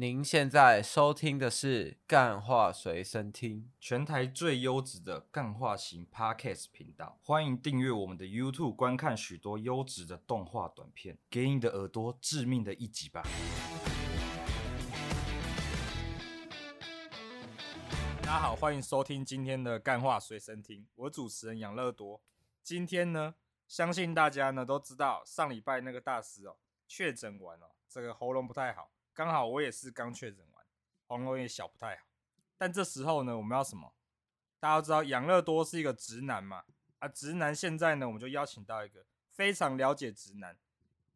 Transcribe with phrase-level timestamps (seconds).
[0.00, 7.18] 您现在收听的是《干话随身听》，全台最优质的干话型 Podcast 频道。
[7.22, 13.22] 欢迎订阅我们的 YouTube，观看许多优质的动画短片，给你的耳朵致命的一击吧！
[18.22, 22.22] 大家好，欢迎收听今天的《干话随身听》，我主持人养乐多。
[22.62, 23.34] 今天呢，
[23.68, 26.56] 相信大家呢都知道，上礼拜那个大师哦
[26.88, 28.92] 确诊完了，这个喉咙不太好。
[29.12, 30.64] 刚好我也是刚确诊完，
[31.06, 32.06] 喉咙也小不太好。
[32.56, 33.92] 但这时候呢，我们要什么？
[34.58, 36.64] 大家都知道养乐多是一个直男嘛，
[36.98, 40.58] 啊，直男现在呢，我们就邀请到一个非常了解直男，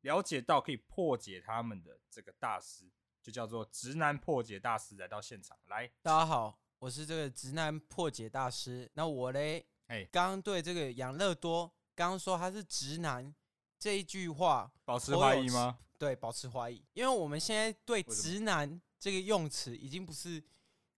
[0.00, 2.90] 了解到可以破解他们的这个大师，
[3.22, 5.56] 就叫做直男破解大师来到现场。
[5.66, 8.90] 来，大家好，我是这个直男破解大师。
[8.94, 13.34] 那我嘞，哎，刚刚对这个养乐多刚刚说他是直男
[13.78, 15.78] 这一句话，保持怀疑吗？
[15.98, 20.42] 对，保持怀疑，因为我们现在对“直男”这个用词已经不是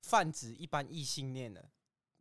[0.03, 1.71] 泛指一般异性恋了。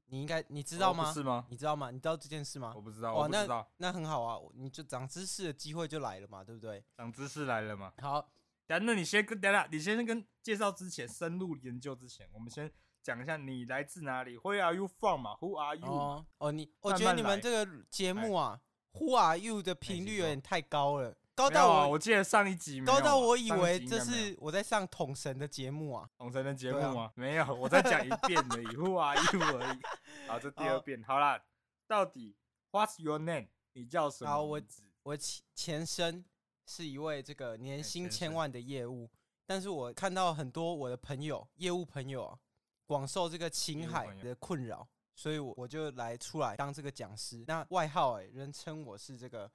[0.08, 1.12] 你应该你知道吗？
[1.12, 1.48] 是吗？
[1.50, 1.90] 你知道吗？
[1.90, 2.73] 你知道这件事吗？
[2.76, 3.12] 我不知道。
[3.14, 6.84] 哦，那那很好啊，你就长知识的机会就来了嘛，对不对？
[6.95, 7.92] 长知识来了嘛。
[7.98, 8.30] 好，
[8.67, 15.88] 等那你先跟等下，你先跟介绍之前，深入研究之前，我们先讲一下你来自哪里？Where are you from 嘛？Who are you？
[15.88, 18.62] 哦，哦，你我觉得你们这个节目啊
[18.94, 21.17] ，Who are you 的频率有点太高了。
[21.36, 29.80] 高到我，啊、我记得上一集，高到我以为这是我在上统神的节目啊，统神的节目啊，没有，我再讲一遍而已，Who are you 而已。
[30.30, 31.44] 好，这第二遍，好啦，
[31.88, 32.38] 到底
[32.72, 33.47] What's your name？
[33.73, 34.31] 你叫什么？
[34.31, 34.61] 好，我
[35.03, 36.23] 我前前身
[36.66, 39.11] 是一位这个年薪千万的业务，
[39.45, 42.39] 但是我看到很多我的朋友，业务朋友啊，
[42.86, 47.44] 广受这个情海的困扰，所以我我就来出来当这个讲师。
[47.45, 49.52] 那外号哎、欸，人称我是这个。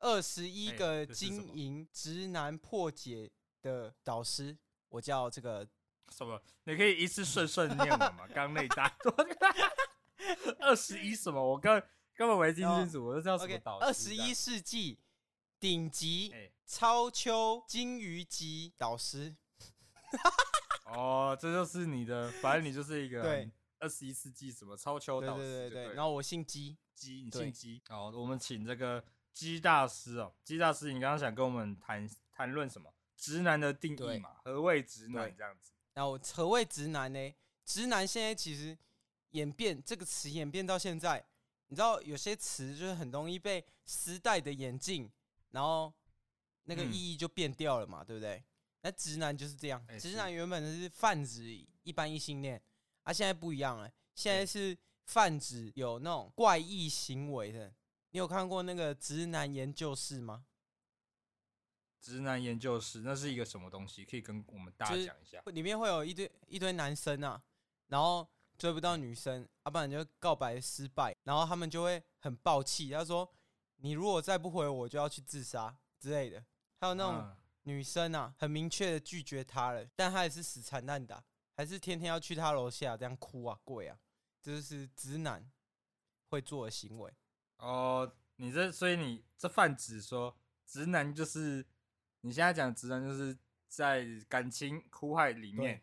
[0.00, 3.30] 二十一个经营直男破解
[3.62, 4.56] 的导师，
[4.90, 5.66] 我叫这个
[6.12, 6.40] 什么？
[6.64, 8.28] 你可以一次顺顺念我吗？
[8.34, 8.94] 刚那大
[10.60, 11.42] 二十一什么？
[11.42, 11.80] 我刚
[12.14, 13.86] 根本没听清楚，我就叫什么导师？
[13.86, 14.98] 二十一世纪
[15.58, 16.32] 顶级
[16.66, 19.34] 超秋金鱼级导师。
[20.86, 23.22] 哦，这就是你的，反正你就是一个
[23.78, 25.42] 二十一世纪什么超秋导师。
[25.42, 27.82] 对对对，然后我姓姬，姬，你姓姬。
[27.88, 29.02] 好，我们请这个。
[29.36, 32.90] 姬大师哦，姬大师，你刚刚想跟我们谈谈论什么？
[33.18, 34.30] 直男的定义嘛？
[34.42, 35.72] 何谓直男这样子？
[35.92, 37.34] 然后何谓直男呢？
[37.62, 38.74] 直男现在其实
[39.32, 41.22] 演变这个词演变到现在，
[41.66, 45.12] 你知道有些词就是很容易被时代的演进，
[45.50, 45.92] 然后
[46.64, 48.42] 那个意义就变掉了嘛，嗯、对不对？
[48.80, 52.58] 那直男就是这样，欸、直男原本是泛指一般异性恋，
[53.02, 54.74] 啊，现在不一样了，现在是
[55.04, 57.70] 泛指有那种怪异行为的。
[58.16, 60.46] 你有看过那个直男研究室吗？
[62.00, 64.06] 直男研究室那是一个什么东西？
[64.06, 65.38] 可以跟我们大家讲一下。
[65.52, 67.42] 里面会有一堆一堆男生啊，
[67.88, 73.30] 然后追不到女生，要、啊、不然就告白失败，然后他们就会很爆气，他说
[73.84, 76.42] ：“你如果再不回我，就要去自杀之类的。”
[76.80, 81.22] 还有那种女生啊，很明确的拒绝他了，但他也是死缠烂打，
[81.54, 83.98] 还是天天要去他楼下这样哭啊跪啊，
[84.40, 85.46] 这就是直男
[86.30, 87.12] 会做的行为。
[87.58, 90.36] 哦，你这所以你这泛指说
[90.66, 91.64] 直男就是
[92.20, 93.36] 你现在讲直男就是
[93.68, 95.82] 在感情苦海里面，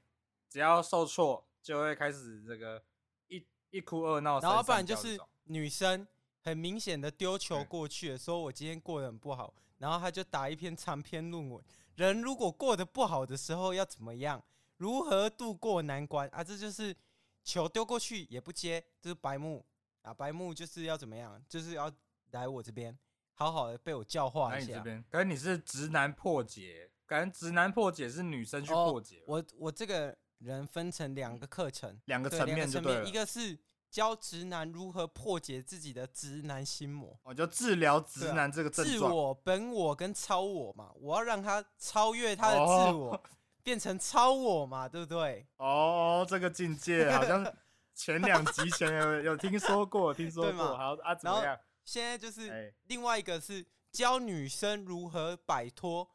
[0.50, 2.84] 只要受挫就会开始这个
[3.28, 6.08] 一一哭二闹，然后不然就是女生
[6.42, 11.64] 很明显的丢球过去了，说我今天过得很不好，然后他就打一篇长篇论文，
[11.96, 14.44] 人如果过得不好的时候要怎么样，
[14.78, 16.44] 如何度过难关啊？
[16.44, 16.96] 这就是
[17.44, 19.66] 球丢过去也不接，这是白目。
[20.04, 21.42] 啊，白木就是要怎么样？
[21.50, 21.92] 就是要
[22.32, 22.98] 来我这边，
[23.34, 24.74] 好好的被我教化一下。
[24.74, 29.20] 这边，感觉你是直男破解，感觉直男破解是女生去破解。
[29.20, 33.58] 哦、我我这个人分成两个课程，两个层面，层面，一个是
[33.90, 43.22] 教直男如何破解自己的直男心魔，我就治疗直男这个症状，自我、本我跟超我嘛，我要让他超越他的自我，哦、
[43.64, 45.48] 变成超我嘛，对不对？
[45.58, 47.42] 哦，这个境界好像。
[47.94, 51.60] 前两集前有有听说过，听说过，好啊，怎么样？
[51.86, 56.10] 现在就是另外一个是教女生如何摆脱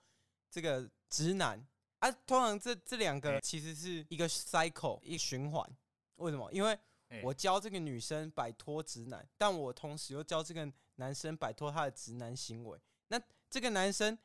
[0.51, 1.65] 这个直男
[2.01, 2.11] 啊。
[2.11, 5.69] 通常这这两个其实是一个 cycle，一个循环。
[6.17, 6.51] 为什么？
[6.53, 6.79] 因为
[7.23, 12.79] 我教这个女生摆脱直男，但我同时又教这个男生摆脱他的直男行为。
[13.09, 14.19] 那这个男生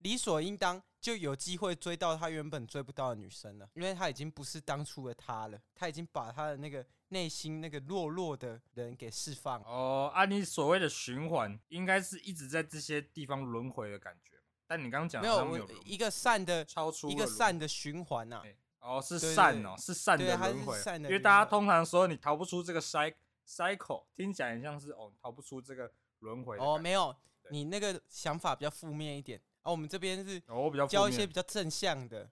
[0.00, 6.84] 理所应当就有机会追到他原本追不到的女生了，因为他已经不是当初的他了，他已经把他的那个。
[7.12, 14.40] 内心那个懦弱的人给释放哦，啊、你所谓的循环，应该是一直在这些地方轮回的感觉。
[14.64, 18.44] 但你刚刚讲没有，没有一个善的超出一个善的循环呐、啊，
[18.78, 19.82] 哦，是善哦，对。
[19.82, 26.56] 是善的轮回，善的因为大家通常说你逃不出这个 cycle cycle，听起来很像是哦，逃不出这个轮回。
[26.58, 27.12] 哦，没有，
[27.50, 29.70] 你那个想法比较负面一点啊。
[29.70, 32.30] 我们这边是哦，我比较教一些比较正向的，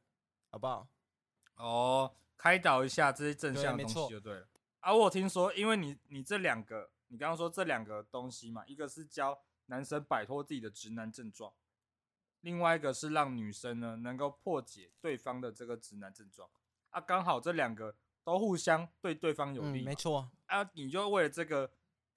[0.51, 0.89] 好不好？
[1.57, 4.49] 哦，开导一下这些正向的东西就对了。
[4.81, 11.53] 啊，我有听说，因为你你这两个，你刚刚说这两个东西嘛，一个是教男生摆脱自己的直男症状，
[12.41, 16.49] 另外一个是让女生呢能够破解对方的这个直男症状。
[16.91, 20.31] 啊，刚好这两个都互相对对方有嗯，利嘛，没错。
[20.47, 21.71] 啊，你就为了这个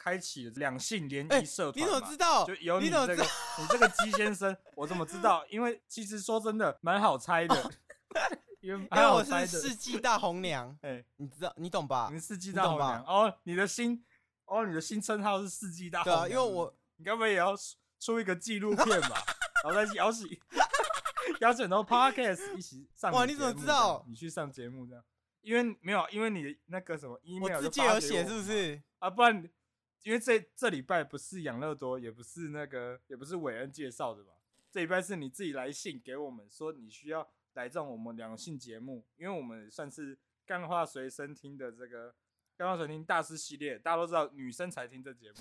[0.04, 2.44] 开启了两性联哎谊社你团你、怎么知道？
[2.44, 3.24] 就有你这个
[3.60, 5.46] 你这个鸡先生，我怎么知道？
[5.48, 7.72] 因为其实说真的，蛮好猜的，
[8.62, 9.46] 因为因蛮为我是。
[9.62, 12.20] 世纪大红娘， 哎，你知道，你懂吧你？
[12.20, 14.04] 是世纪大红娘哦，你的新
[14.46, 16.30] 哦，你的新称号是世纪大红对啊，娘。
[16.32, 19.24] 因为我你该不会也要出出一个纪录片吧？
[19.64, 20.28] 然后再邀请
[21.42, 23.12] 邀请很多 podcast 一起上。
[23.12, 24.04] 哇你怎么知道？
[24.10, 25.04] 你去上节目这样？
[25.42, 28.82] 因为没有，因为你的那个什么 email 我自己有写，是不是？
[29.00, 29.48] 啊，不然
[30.04, 34.34] 因为这这礼拜不是养乐多，也不是那个，也不是韦恩介绍的嘛。
[34.72, 42.16] 这礼拜是你自己来信给我们说你需要来这种我们两性节目，因为我们算是干话随身听的这个
[42.56, 45.38] 干话随身听大师系列，大家都知道女生才听这节目，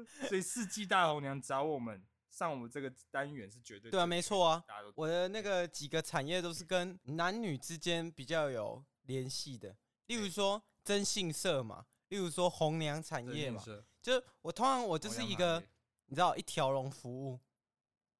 [0.26, 4.64] 所以世纪大红娘找我们上我们这个单元是绝对对啊，没错啊。
[4.94, 9.76] 我的那个几个产业都是跟男女之间比较有联系的，
[10.06, 13.62] 例如说征信社嘛，例如说红娘产业嘛，
[14.02, 15.62] 就是我通常我就是一个
[16.06, 17.40] 你知道一条龙服务。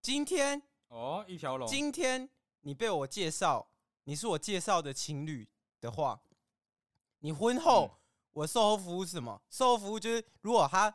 [0.00, 2.28] 今天哦，一条龙，今天
[2.62, 3.68] 你被我介绍，
[4.04, 5.46] 你是我介绍的情侣
[5.80, 6.20] 的话，
[7.18, 7.96] 你婚后、嗯
[8.32, 9.42] 我售后服务是什么？
[9.50, 10.94] 售后服务就是如果他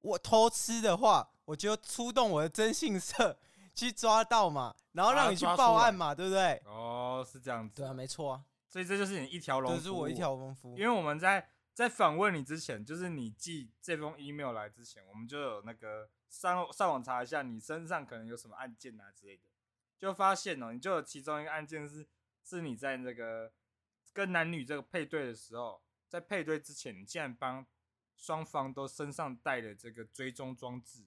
[0.00, 3.38] 我偷吃的话，我就出动我的征信社
[3.72, 6.60] 去抓到嘛，然后让你去报案嘛，对不对？
[6.66, 10.76] 哦，是这样子，对啊，没错啊，所以这就是你一条龙，这是我一条龙服务。
[10.76, 19.44] 因为我们在在访问你之前，就是你寄这封 email 来之前，我们就有那个上上网查一下你身上可能有什么案件啊之类的，
[19.98, 22.06] 就发现哦、喔，你就有其中一个案件是
[22.44, 23.52] 是你在那个
[24.12, 27.66] 跟男女这个配对的时候，在配对之前，你竟然帮
[28.16, 31.04] 双方都身上带了这个追踪装置、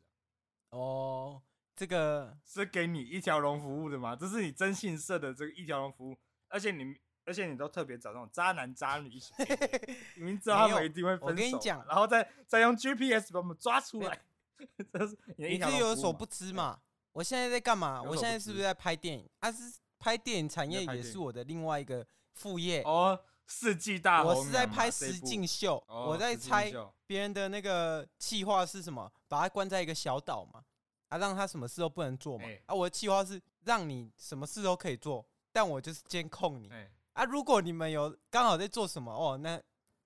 [0.69, 1.43] 啊，哦，
[1.75, 4.15] 这个是给你一条龙服务的吗？
[4.15, 9.33] 这是你征信社的这个一条龙服务，而且你而且你都特别找那种渣男渣女一起。
[10.15, 14.19] 你明知道他们一定会分手，我跟你讲然后再再用 GPS 把我们抓出来，
[14.93, 16.79] 这是你的一你条龙服务嘛是有所不知嘛？
[17.11, 18.01] 我现在在干嘛？
[18.01, 19.29] 我现在是不是在拍电影？
[19.39, 22.81] 啊，是拍电影产业也是我的另外一个副业。
[22.83, 29.11] 哦，世纪大我是在拍实境秀，哦我在猜秀别人的那个计划是什么？
[29.27, 30.63] 把他关在一个小岛嘛，
[31.09, 32.45] 啊，让他什么事都不能做嘛。
[32.45, 36.69] 哎啊，我的计划是让你什么事都可以做，但我就是监控你。
[36.69, 39.59] 哎啊，如果你们有刚好在做什么哦，那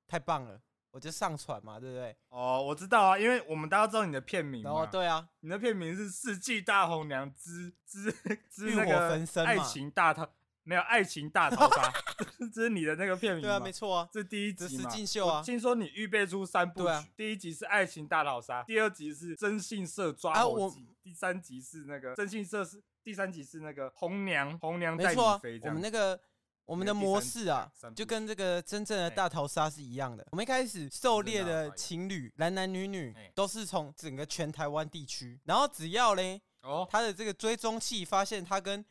[0.08, 0.62] 太棒了，
[0.92, 2.16] 我就上传嘛，对不对？
[2.30, 8.12] 哦，我知道啊，因为我们大家知道你的片名然后嘛，对啊，你的片名是《世纪大红娘之之
[8.48, 10.24] 之那个爱情大逃》，
[10.62, 11.92] 没有爱情大逃杀，
[12.54, 15.40] 这是你的那个片名对啊，没错啊，这第一集嘛，实境秀啊。
[15.40, 17.08] 我听说你预备出三部曲，啊。
[17.18, 26.20] 第一集是爱情大逃杀，第二集是征信社抓啊我猴记，第三集是那个征信社是第三集是那个红娘红娘带你飞，我们那个
[26.69, 29.09] 我们的模式啊就跟这个真正的哎。
[29.09, 30.23] 大逃杀是一样的。
[30.31, 33.31] 我们一开始狩猎的情侣，男男女女哎。
[33.33, 38.85] 都是从整个全台湾地区，然后只要嘞哦，他的这个追踪器发现他跟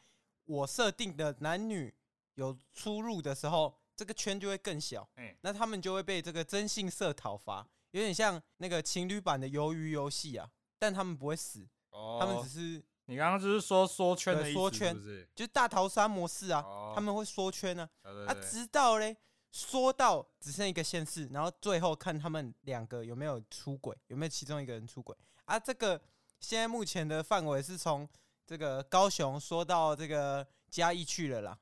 [0.44, 1.94] 我设定的男女
[2.35, 5.08] 有出入的时候，这个圈就会更小。
[5.14, 12.18] 哎，那他们就会被这个征信社讨伐，有点像那个情侣版的鱿鱼游戏啊，但他们不会死，哦。
[12.20, 14.95] 他们只是你刚刚就是说缩圈的意思，缩圈？
[15.35, 19.17] 就是大逃杀模式啊，哦他们会缩圈呢、啊，直到嘞
[19.50, 25.59] 缩到只剩一个县市，然后最后看他们两个有没有出轨，有没有其中一个人出轨啊？
[25.59, 25.99] 这个
[26.38, 28.07] 现在目前的范围是从
[28.47, 31.59] 这个高雄缩到这个嘉义去了啦，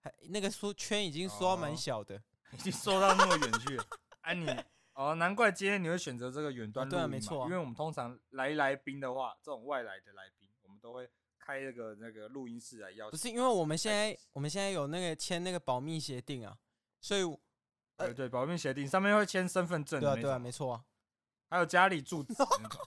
[0.00, 3.84] 还那个缩圈已经缩蛮小的，已经缩到那么远去了。
[4.20, 10.39] 哎、啊，你哦，难怪今天你会选择这个远端录音嘛、哦对啊没错啊因为我们通常来来宾的话，这种外来的来宾，我
[10.80, 11.08] 们都会
[11.38, 13.10] 开那个那个录音室来邀请。
[13.10, 16.56] 不是因为我们现在我们现在有那个签那个保密协定啊，
[17.00, 17.22] 所以
[17.96, 20.84] 呃对对，保密协定上面会签身份证对啊对啊，没错啊，
[21.48, 22.80] 还有家里住址那种。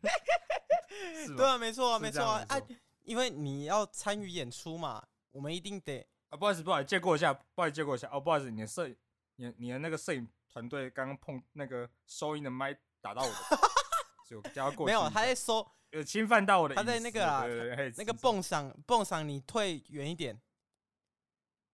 [1.36, 2.60] 对啊没错没错啊，啊，
[3.04, 6.06] 因为你要参与演出嘛，我们一定得。
[6.30, 8.08] 啊，不好意思，不好意思，借过一下，不好意思，借过一下。
[8.12, 8.96] 哦，不好意思，你的摄影，
[9.36, 13.34] 你你的那个摄影团队刚刚碰那个收音的麦打到我的，
[14.28, 14.92] 所以我叫他过去。
[14.92, 20.38] 没有，他在收有侵犯到我的，他在那个那个蹦上蹦上，你退远一点，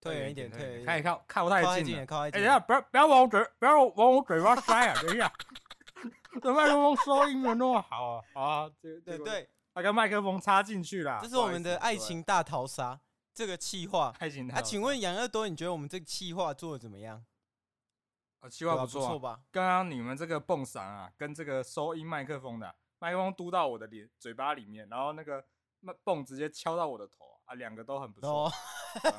[0.01, 2.41] 退远一点，退远一点，可以靠靠太近了，靠太近。
[2.41, 5.03] 哎，等下不要不要往我嘴不要往我嘴巴塞啊！
[5.03, 5.33] 等一下，
[6.41, 8.23] 这麦克风收音没那么好啊！
[8.35, 11.19] 啊，对对对，他跟麦克风插进去了。
[11.21, 13.01] 这是我们的爱情大逃杀
[13.35, 14.15] 这个气话。
[14.21, 14.59] 爱情大。
[14.59, 17.25] 啊，请问杨乐多，你觉得我们这个气话做的怎么样？
[18.45, 19.41] 啊，企划不错吧？
[19.51, 25.43] 刚刚你们这个蹦嗓啊，跟这个收音麦克风的麦克风嘟到我的脸嘴巴里面，然后那个
[26.03, 27.25] 蹦直接敲到我的头。
[27.47, 28.45] 啊，两个都很不错。
[28.45, 28.53] Oh.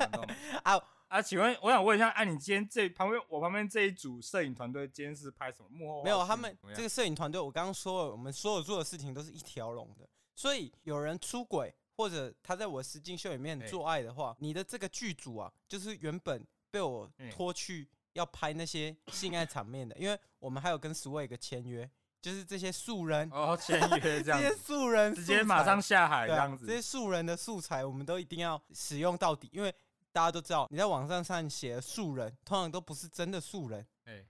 [0.64, 6.02] 啊啊，请问我想问一下，哎、啊，你今天这旁边我旁边这一组摄影团队今天是拍什么幕后？
[6.02, 10.08] 没有，他们这个摄影团队，我刚刚说了，我们所有做的事情都是一条龙的。
[10.34, 21.88] 所以有人出轨，或者他在我实境秀里面做爱的话，欸、你的这个剧组啊，就是原本被我拖去要拍那些性爱场面的，欸、因为我们还有跟 Swag 签约。
[22.22, 29.72] 就是这些素人哦，签约 这样，这些素人直接马上下海这样子，这些素人的素材我们都一定要使用到底，因为
[30.10, 34.24] 大家都知道，你在网上上写素人，通常都不是真的素人，哎，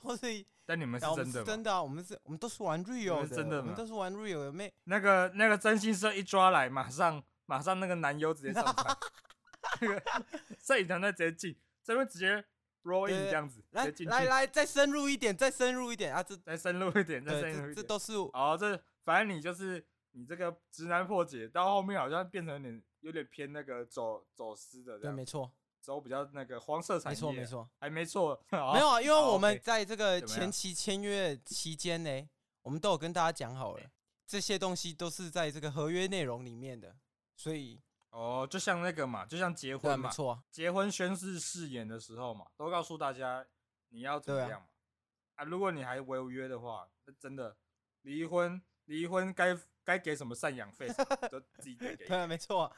[0.00, 0.46] 都是。
[0.64, 8.96] 但你们是真的，真的啊，我们是，我们都是玩 real 的，真的，我们都是玩 real 的，妹那个那个真心社一抓来，马上马上那个男优直接上台，
[9.82, 10.02] 那个
[10.58, 12.42] 摄影团队直接进，这边直接。
[12.84, 16.22] Rolling 这样子，来来来，再深入一点，再深入一点啊！
[16.22, 18.56] 这再深入一点，再深入一点，这都是哦。
[18.58, 25.50] 这反正你就是你这个直男破解到后面好像变成有点有点偏那个走走私的，对，没错，
[25.80, 32.28] 走比较那个黄色产业，没错没错，还没错， 没有啊，因为我们在这个前期签约期间呢，
[32.62, 33.82] 我们都有跟大家讲好了，
[34.26, 36.94] 这些东西都是在这个合约内容里面的，
[37.34, 37.80] 所以。
[38.14, 43.44] 哦，就像那个嘛，就像结婚嘛，没错，结婚宣誓誓言的时候嘛，都告诉大家
[43.88, 44.68] 你要怎么样嘛。
[45.34, 47.56] 啊，啊，如果你还违约的话，那真的
[48.02, 50.86] 离婚，离婚该该给什么赡养费
[51.28, 52.06] 都自己得给。
[52.06, 52.72] 对，没错，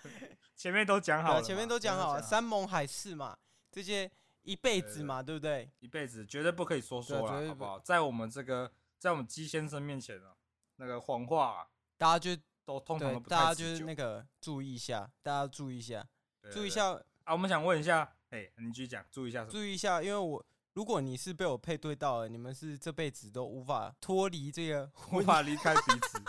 [0.54, 3.36] 前面都讲好了，前面都讲好了，山盟海誓嘛，
[3.70, 5.70] 这些一辈子嘛，对不对？
[5.80, 7.78] 一辈子绝对不可以说说了，好不好？
[7.80, 10.34] 在我们这个，在我们姬先生面前啊，
[10.76, 12.40] 那个谎话，大家就。
[12.66, 16.06] 都通常都不，大家就是那个注意一下，大家注意一下，
[16.52, 17.32] 注意一下啊！
[17.32, 20.44] 我们想问一下，哎，你继续讲，注意一下，注意一下，因为我
[20.74, 26.22] 如果你是被我配对到了，你们是这辈子都无法脱离这个，无法离开彼此。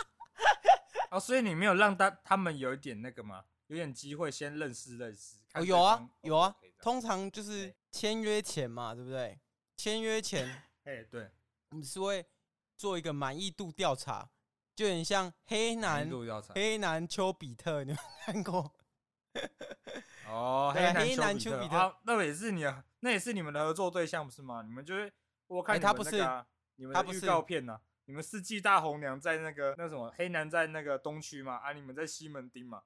[1.10, 3.44] 哦，所以你没有让他他们有一点那个吗？
[3.66, 5.38] 有点机会先认识认识。
[5.54, 9.38] 哦，有啊，有啊，通常就是签约前嘛，对不对？
[9.76, 11.30] 签约前， 哎，对，
[11.70, 12.24] 我们是会
[12.76, 14.30] 做一个满意度调查。
[14.78, 16.08] 就很像黑男，
[16.54, 18.72] 黑男丘比特，你有看过？
[20.30, 22.64] 哦，黑男丘比特，那也是你，
[23.00, 24.62] 那也是你们的合作对象不是吗？
[24.62, 25.12] 你们就是
[25.48, 26.24] 我看他不是，
[26.76, 27.80] 你们的预告片呢？
[28.04, 32.82] 你们四季大红娘在那个那什么，黑男在那个东区嘛，啊，你们在西门町嘛，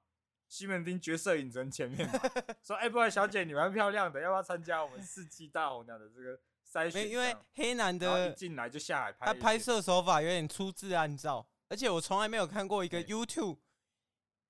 [0.47, 2.19] 西门町绝色影城前面嘛，
[2.65, 7.07] 说哎，不小姐，你蛮漂亮的，要不要参加我们四季大红娘的这个筛选？
[7.07, 11.47] 因为黑男的一进来就下海拍，他拍摄手法有点粗制滥造。
[11.73, 13.57] 而且我从来没有看过一个 YouTube，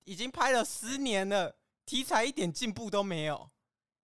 [0.04, 3.50] 已经拍了十年了，题材一点进步都没有，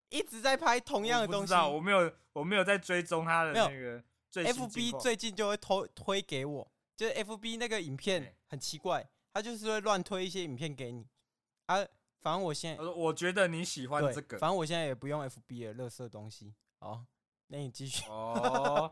[0.09, 1.53] 一直在拍同样的东西。
[1.53, 4.47] 我没有，我没有在追踪他的那个最。
[4.47, 11.07] FB 最近就会推推给我，就是 FB 那个影片很奇怪，他就是会乱推一些影片给你。
[11.67, 11.77] 啊，
[12.23, 16.55] 反正我现在，我觉得你喜欢这个，反正我现在也不用 FB 的垃圾东西。
[16.79, 17.05] 好，
[17.49, 18.07] 那你继续。
[18.09, 18.91] 哦，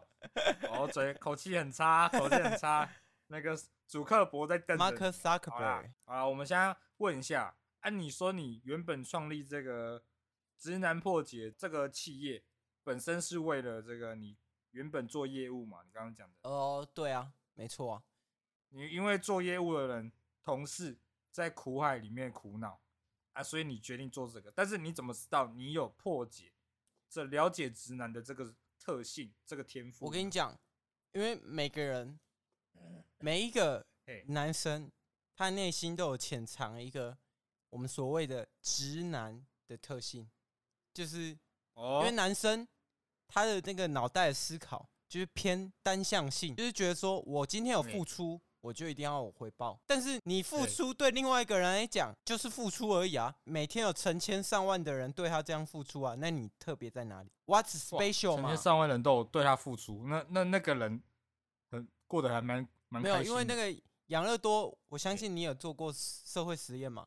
[0.68, 2.86] 哦，嘴口气很差，口气很差。
[3.30, 3.58] 那个
[3.88, 4.84] 祖克伯在瞪着。
[4.84, 5.92] Mark Zuckerberg。
[6.04, 10.04] 啊，我们现在问一下，按、啊、你说你原本创立这个
[10.58, 12.44] 直男破解这个企业，
[12.84, 14.36] 本身是为了这个你
[14.72, 15.78] 原本做业务嘛？
[15.84, 16.36] 你刚刚讲的。
[16.42, 18.02] 哦，对啊，没错啊。
[18.68, 20.98] 你因为做业务的人同事
[21.32, 22.78] 在苦海里面苦恼
[23.32, 24.52] 啊，所以你决定做这个。
[24.54, 26.52] 但是你怎么知道你有破解
[27.08, 30.04] 这了解直男的这个特性、这个天赋？
[30.04, 30.54] 我跟你讲，
[31.12, 32.20] 因为每个人。
[33.20, 33.84] 每一个
[34.26, 34.90] 男生，
[35.36, 37.16] 他内心都有潜藏一个
[37.70, 40.28] 我们所谓的直男的特性，
[40.94, 41.36] 就是
[41.74, 42.66] 因为男生
[43.26, 49.78] 他的那个脑袋的思考就是偏单向性，就是觉得说我今天有付出，我就一定要有回报。
[49.84, 58.42] 但是你付出对另外一个人来讲就是付出而已啊，每天有成千上万的人对他这样付出啊，那你特别在哪里？What's special 嘛？
[58.42, 61.02] 成千上万人都有对他付出，那那那个人
[61.70, 62.66] 很过得还蛮。
[62.88, 63.74] 没有，因为那个
[64.06, 67.06] 养乐多，我相信你有做过社会实验嘛？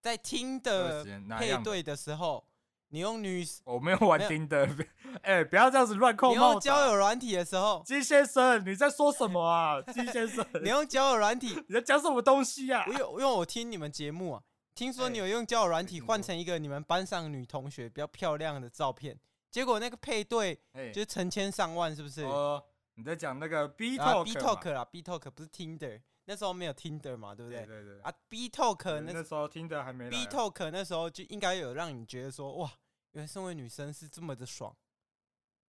[0.00, 1.04] 在听的
[1.38, 2.46] 配对的时候，
[2.90, 4.68] 你用女，我没有玩听的，
[5.22, 6.28] 哎，不要这样子乱扣。
[6.28, 9.82] 你用交友软体的时候，金先生，你在说什么啊？
[9.92, 12.84] 金先生，你用交友软体， 你在讲什么东西啊？
[12.86, 14.42] 我有因为我听你们节目啊，
[14.74, 19.18] 听说你有用交友软体换成一个你们班上女同学比较漂亮的照片，
[19.50, 20.60] 结果那个配对
[20.92, 22.22] 就是成千上万，是不是？
[22.22, 22.62] 哦，
[22.96, 27.64] 你在讲那个 B Talk？B Talk 啦，B Talk 不是 Tinder，那时候没有 Tinder 嘛，对不对？
[27.64, 28.00] 对对对。
[28.00, 30.10] 啊，B Talk 那那时候 Tinder 还没。
[30.10, 32.72] B Talk 那时候就应该有让你觉得说，哇，
[33.12, 34.74] 原来身为女生是这么的爽，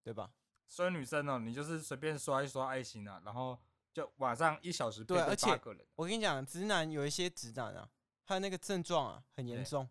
[0.03, 0.31] 对吧？
[0.69, 3.59] 身为女生哦，你就是随便刷一刷爱心啊，然后
[3.93, 5.51] 就晚上一小时配对而且。
[5.97, 7.89] 我跟你讲，直男有一些直男啊。
[8.25, 9.89] 他那个症状啊，很严重，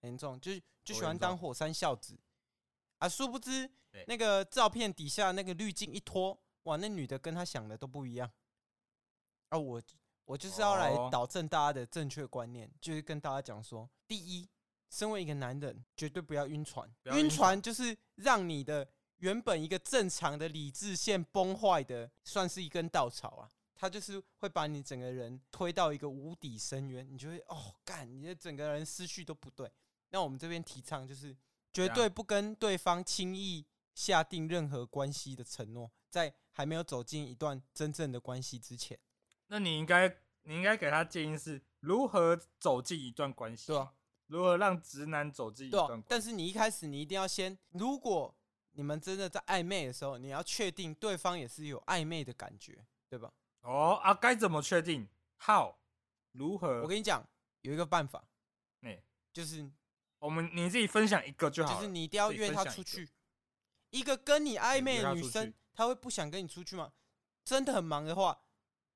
[0.00, 2.16] 很严重，就是就喜欢当火山孝子
[2.98, 3.68] 啊，殊不知
[4.06, 8.30] 那个照片底下那个滤镜一脱，哇，那女的跟他想的都不一样
[9.48, 9.58] 啊！
[9.58, 9.82] 我
[10.24, 14.48] 我就是要来导正大家的正确观念，就是跟大家讲说，第一，
[14.90, 23.48] 身为一个男人，绝对不要晕船，晕船就是让你的原本一个正常的理智线崩坏的，算是一根稻草啊。
[23.78, 29.70] 他就是会把你整个人推到一个无底深渊，你就会哦干，你的整个人思绪都不对。
[30.08, 31.36] 那我们这边提倡就是
[31.72, 38.98] 绝对不跟对方轻易下定任何关系的承诺，在还没有走进一段真正的关系之前。
[39.48, 40.08] 那你应该
[40.44, 43.92] 你应该给他建议是如何走进一段关系，对啊，
[44.28, 46.02] 如何让直男走进一段关系。
[46.02, 48.34] 啊，但是你一开始你一定要先，如果
[48.72, 53.30] 你们真的在暧昧的时候，你要确定对方也是有暧昧的感觉，对吧？
[53.60, 55.06] 哦啊，该怎么确定
[55.40, 55.74] ？How？
[56.32, 56.80] 如何？
[56.80, 57.22] 我跟你讲，
[57.60, 58.26] 有一个办法，
[58.80, 59.70] 哎、欸，就是
[60.20, 61.74] 我们你自己分享一个就好。
[61.74, 63.06] 就是你一定要约他出去。
[63.90, 66.90] 一个跟你暧昧的女生，她会不想跟你出去吗？
[67.44, 68.36] 真的很忙的话，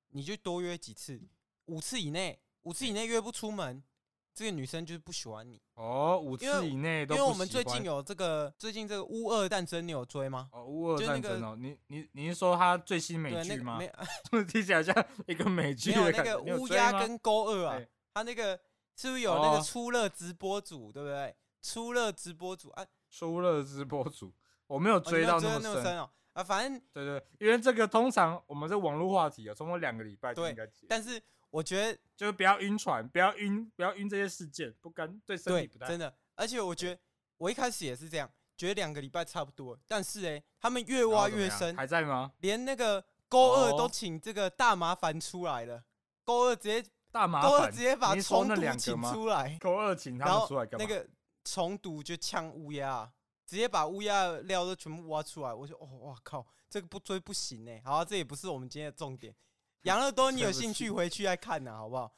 [0.09, 1.21] 你就多约几次，
[1.67, 3.85] 五次以内，五次以内约不出门。
[4.33, 7.19] 这个女生就是不喜欢你哦，五次以内都不。
[7.19, 10.49] 因为我们最近有这个，最近这个乌二战争，你有追吗？
[10.53, 13.77] 哦，乌二战争哦，你你你是说他最新美剧吗？
[13.77, 13.93] 没，
[14.45, 14.95] 听起来像
[15.27, 15.91] 一个美剧。
[15.91, 17.81] 没有那个乌鸦跟勾二啊，
[18.15, 18.59] 他那个
[18.97, 21.37] 是不是有那个初乐直播组，对不对？
[21.61, 24.33] 初乐直播组啊，初乐直播组，
[24.69, 26.09] 我没有追到那么深哦。
[26.33, 30.87] 啊，反正对对，因为这个通常我们这网络话题啊，差不多两个礼拜就应该结。
[30.89, 31.21] 但是。
[31.53, 35.89] 我觉得就是不要晕船，不要晕，不要晕这些事件，不干对身体不太。
[35.89, 36.15] 真的。
[36.37, 37.01] 而且我觉得
[37.39, 39.77] 我一开始也是这样，觉得两个礼拜差不多。
[39.89, 42.31] 但是哎，他们越挖越深，还在吗？
[42.39, 45.83] 连那个勾二都请这个大麻烦出来了，
[46.25, 50.87] 勾二直接大麻勾二直接把虫毒请出来，勾二请他们出来干嘛？
[50.87, 51.05] 那个
[51.43, 53.11] 虫毒就呛乌鸦，
[53.51, 55.53] 直接把乌鸦的料都全部挖出来。
[55.53, 57.81] 我就哦，哇靠，这个不追不行呢。
[57.85, 59.35] 好，这也不是我们今天的重点。
[59.83, 62.15] 养乐多，你有兴趣回去再看呐，好不好？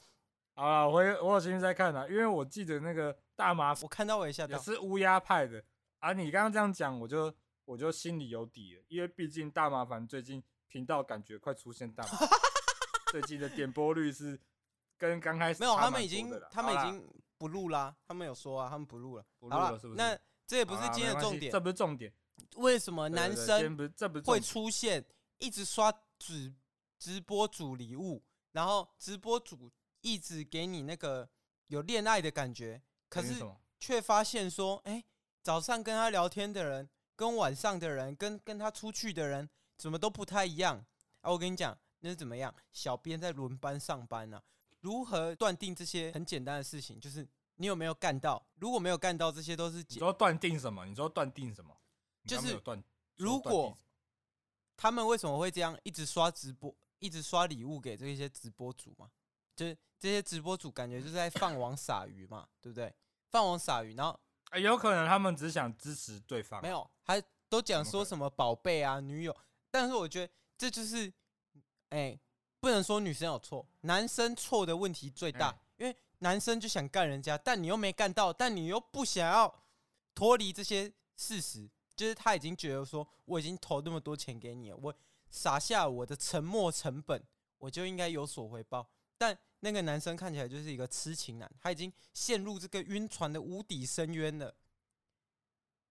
[0.55, 5.65] 好啊，我我有兴趣再看呐，因为我记得那个大麻，我看到我也吓到，也是乌鸦派的
[6.01, 6.13] 啊。
[6.13, 7.33] 你刚刚这样讲，我就
[7.65, 12.29] 我就心里有底了，因为毕竟大麻烦最近频道感觉快出现大麻烦，
[13.11, 14.39] 最近的点播率是
[14.99, 19.97] 跟刚开始没有，他们已经他们已经不录啦，他们有说啊，他们不录了，不录了是不是？
[19.97, 20.19] 那
[20.53, 22.13] 这也不是今天的重点，这不是重点。
[22.57, 23.75] 为什么男生
[24.23, 25.03] 会出现
[25.39, 26.53] 一直刷直？
[26.99, 31.27] 直播主礼物，然后直播主一直给你那个
[31.69, 33.43] 有恋爱的感觉，可是
[33.81, 35.03] 却发现说，哎，
[35.41, 36.87] 早上跟他聊天的人，
[37.17, 40.85] 跟晚上的人，跟跟他出去的人，怎么都不太一样
[41.23, 41.31] 啊！
[41.33, 42.55] 我跟你讲，那是怎么样？
[42.75, 44.43] 小编在轮班上班呢、啊？
[44.81, 47.01] 如何断定这些很简单的事情？
[47.01, 47.27] 就是
[47.63, 48.45] 你有没有干到？
[48.57, 50.85] 如果没有干到，这些都是你说断定什么？
[50.85, 51.73] 你说断定什么？
[52.27, 52.61] 就是
[53.15, 53.79] 如果
[54.77, 56.75] 他们为什么会这样一直刷直播？
[56.99, 59.09] 一直刷礼物给这些直播主嘛，
[59.55, 62.93] 就是这些直播主感觉就是在放网撒鱼嘛，对不对？
[63.31, 64.19] 放网撒鱼，然后、
[64.51, 69.37] 欸、有可能他们只想支持对方，没有，还都讲说什么宝贝啊、女友，
[69.71, 71.07] 但是我觉得这就是，
[71.91, 72.21] 哎、欸，
[72.59, 79.55] 不能说女生有错，男生错的问题最大，欸、因为男生就想干人家，但你又没干到，但你又不想要
[80.15, 84.95] 脱离这些事实，就是他已经觉得说我已经投那么多钱给你了，我。
[85.35, 87.19] 撒下我的沉没成本，
[87.57, 88.87] 我就应该有所回报。
[89.17, 94.55] 但那个男生看起来就是一个痴情男，他已经陷入这个晕船的无底深渊了。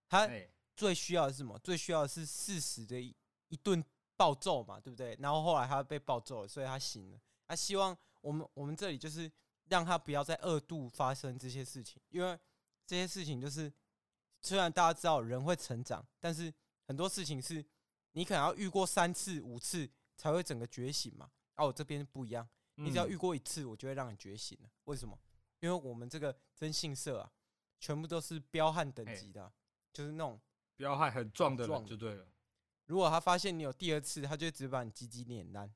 [0.07, 0.29] 他
[0.75, 1.57] 最需要的是什么？
[1.63, 3.15] 最需要的是事实的一
[3.47, 3.83] 一顿
[4.15, 5.17] 暴揍嘛，对不对？
[5.19, 7.19] 然后后来他被暴揍了，所以他醒了。
[7.47, 9.31] 他希望我们我们这里就是
[9.71, 12.37] 让他不要再二度发生这些事情，因为
[12.85, 13.73] 这些事情就是
[14.39, 16.53] 虽然大家知道人会成长，但是
[16.85, 17.65] 很多事情是。
[18.13, 21.31] 你可能要遇过三次、五次才会整个觉醒嘛？
[21.55, 24.69] 啊，我这边不一样，你只要遇过一次，我就会让你觉醒了。
[24.83, 25.17] 为什么？
[25.61, 27.31] 因为我们这个征信社啊，
[27.79, 29.49] 全部都是彪悍等级的，
[29.93, 30.37] 就是那种
[30.75, 32.27] 彪悍很壮的人就对了。
[32.87, 35.73] 如果他发现你有第二次，他就只把你鸡鸡碾烂。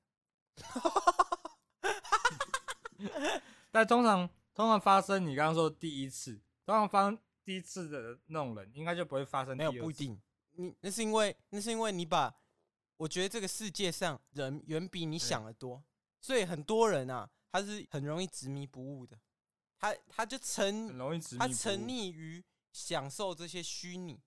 [3.75, 9.57] 但通常通常发生你刚刚说第一次，通常发生第一次的那种人，应该就不会发生。
[9.57, 10.17] 没有不一定，
[10.51, 12.33] 你那是因为那是因为你把，
[12.95, 15.83] 我觉得这个世界上人远比你想的多，
[16.21, 19.19] 所以很多人啊，他是很容易执迷不悟的，
[19.77, 24.21] 他他就沉，很容易执迷，他沉溺于享受这些虚拟。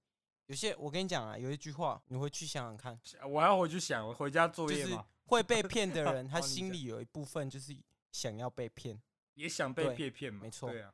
[0.44, 3.00] 有些我跟你讲啊，有一句话，你回去想想看。
[3.26, 5.06] 我要回去想，我回家作业嘛。
[5.24, 7.74] 会被骗的人， 他心里有一部分就是
[8.12, 9.00] 想要被骗。
[9.38, 10.40] 也想被骗骗嘛？
[10.42, 10.92] 没错，对啊，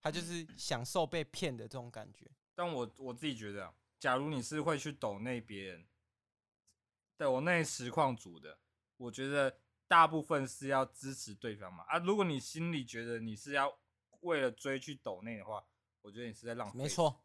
[0.00, 2.28] 他就是享受被骗的这种感觉。
[2.54, 5.86] 但我我自己觉得，假如你是会去抖内别人，
[7.16, 8.58] 抖内实况组的，
[8.96, 11.84] 我觉得大部分是要支持对方嘛。
[11.84, 13.72] 啊，如果你心里觉得你是要
[14.20, 15.64] 为了追去抖内的话，
[16.02, 16.82] 我觉得你是在浪费时间。
[16.82, 17.22] 没错，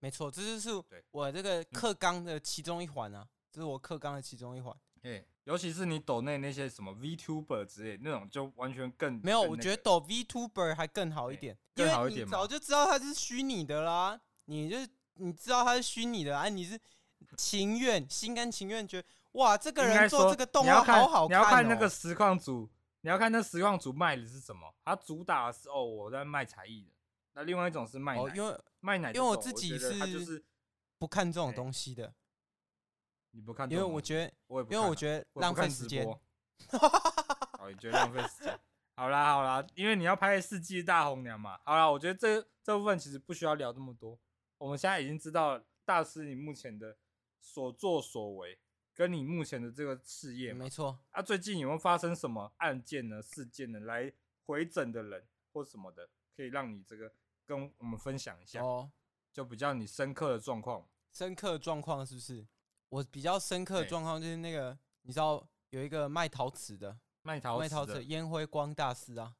[0.00, 0.70] 没错，这就是
[1.10, 4.74] 我这个课纲的其中一环啊，这是我课纲的其中一环。
[5.06, 9.40] 对，尤其是你抖内那些什么 VTuber 之类那种，就完全更没有。
[9.40, 12.26] 我觉得抖 VTuber 还更好一点，更好一点。
[12.26, 14.76] 你早就知道它是虚拟的啦，你就
[15.14, 16.76] 你知道它是虚拟的啊，你是
[17.36, 21.38] 情愿心甘情愿觉得哇，这个人做这个动画好好看。
[21.38, 22.68] 你要看那个实况组，
[23.02, 24.74] 你要看那实况组卖的是什么？
[24.84, 26.90] 他主打的是哦，我在卖才艺的。
[27.34, 30.44] 那另外一种是卖奶，因为卖奶，因为我自己是就是
[30.98, 32.12] 不看这种东西的。
[33.36, 36.06] 你不看，因为我觉得，我也不因为我觉得浪费时间。
[37.58, 38.58] 好，你觉得浪费时间？
[38.94, 41.60] 好啦好啦，因为你要拍世纪大红娘嘛。
[41.66, 44.18] 好啦，我觉得这这部分其实不需要聊这么多。
[44.56, 46.96] 我们现在已经知道大师你目前的
[47.38, 48.58] 所作所为，
[48.94, 50.98] 跟你目前的这个事业，没错。
[51.10, 53.20] 啊，最近有没有发生什么案件呢？
[53.20, 53.80] 事件呢？
[53.80, 54.10] 来
[54.46, 57.12] 回诊的人或什么的，可以让你这个
[57.44, 58.90] 跟我们分享一下哦，
[59.30, 60.88] 就比较你深刻的状况。
[61.12, 62.46] 深刻的状况是不是？
[62.88, 69.32] 我比较深刻的状况就是那个，你知道有一个卖陶瓷的，卖陶卖陶瓷烟灰光大师啊，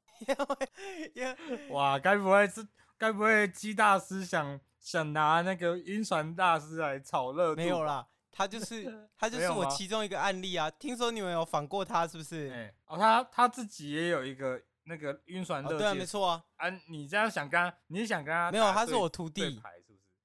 [1.14, 1.37] 烟
[1.70, 2.66] 哇，该不会是
[2.98, 7.56] 该不会鸡大师想想拿那个晕船大师来炒热度？
[7.56, 8.85] 没有啦，他就是
[9.16, 10.70] 他就是我其中一个案例啊。
[10.70, 12.50] 听说你们有访过他是不是？
[12.50, 16.44] 哎，哦，他他自己也有一个那个晕船热，对啊，没错啊。
[16.56, 18.50] 啊，你这样想跟他，你想跟他？
[18.50, 19.61] 没有，他是我徒弟。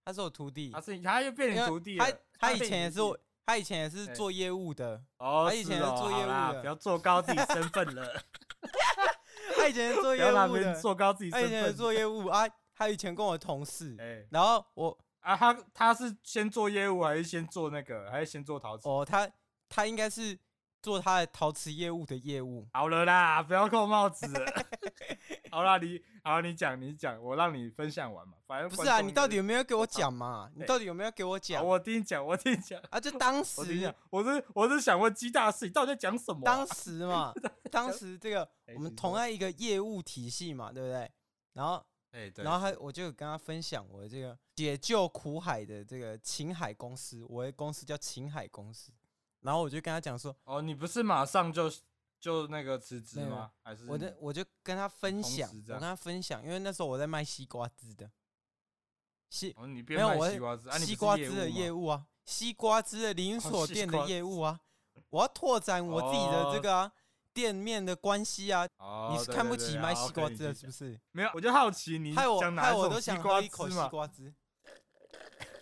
[0.04, 2.04] 他是我徒弟，他是他又变你徒弟了。
[2.04, 3.00] 他他以前也是
[3.46, 5.02] 他以前也是做业务的。
[5.18, 8.24] 哦，他以前是做业务的，不要做高自己身份了。
[9.56, 11.50] 他以前是做业务的，做高自己身份。
[11.50, 13.96] 他以前是做业务啊，他以前跟我同事。
[14.32, 18.90] 然后我啊，他他是先做业务还是先做那个，还是先做陶瓷？
[18.90, 19.30] 哦，他
[19.70, 20.38] 他应该是
[20.82, 22.68] 做他的陶瓷业务的业务。
[22.74, 24.26] 好了啦，不要扣帽子。
[25.52, 28.36] 好啦，你好，你讲你讲，我让你分享完嘛。
[28.46, 30.52] 反正不是啊，你到底有没有给我讲嘛？
[30.56, 31.66] 你到底有没有给我讲？
[31.66, 33.00] 我听你讲，我听你讲啊！
[33.00, 33.62] 就当 时，
[34.12, 36.42] 我是我是想问鸡大师，你到底在讲什么？
[36.44, 37.34] 当时嘛，
[37.72, 41.12] 当时这个我们同样一个业务体系嘛，对不对？
[41.54, 41.84] 然后，
[42.36, 48.92] 然后他我就跟他分享我的这个解救苦海的这个晴海公司，我的公司叫晴海公司。
[49.42, 51.72] 然后我就跟他讲说，哦，你不是马上就。
[52.22, 53.52] 就那个辞职吗？
[53.64, 58.12] 还是我的我就跟他分享，我跟他分享，因为那时候我在卖西瓜汁的，
[59.28, 59.56] 西
[59.88, 64.60] 没有我西瓜汁的业务啊，西瓜汁的连锁店的业务啊，
[65.10, 66.92] 我要拓展我自己的这个
[67.34, 68.70] 店面的关系啊。
[69.12, 71.02] 你是看不起卖西瓜汁的，是不是？
[71.12, 74.32] 没有，我就好奇你，害我害我都想喝一口西瓜汁，